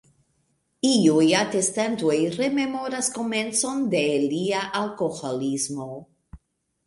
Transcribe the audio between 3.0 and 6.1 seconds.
komencon de lia alkoholismo.